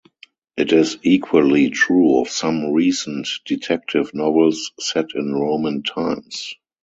It 0.57 0.73
is 0.73 0.97
equally 1.03 1.69
true 1.69 2.19
of 2.21 2.29
some 2.31 2.73
recent 2.73 3.27
detective 3.45 4.15
novels 4.15 4.71
set 4.79 5.13
in 5.13 5.31
Roman 5.35 5.83
times. 5.83 6.55